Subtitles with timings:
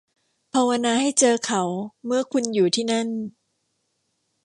[0.53, 1.63] ภาวนาให้เจอเขา
[2.05, 3.07] เมื่อคุณอยู่ที่นั่น